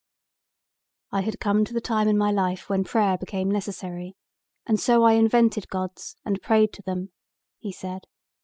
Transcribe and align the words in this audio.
"I 1.11 1.21
had 1.21 1.39
come 1.39 1.63
to 1.63 1.75
the 1.75 1.79
time 1.79 2.07
in 2.07 2.17
my 2.17 2.31
life 2.31 2.67
when 2.71 2.83
prayer 2.83 3.19
became 3.19 3.51
necessary 3.51 4.15
and 4.65 4.79
so 4.79 5.03
I 5.03 5.13
invented 5.13 5.69
gods 5.69 6.15
and 6.25 6.41
prayed 6.41 6.73
to 6.73 6.81
them," 6.81 7.11
he 7.59 7.71
said. 7.71 8.07